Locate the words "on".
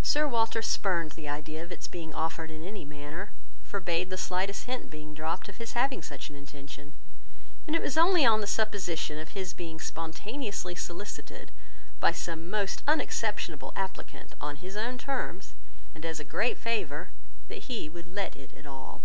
8.24-8.40, 14.40-14.54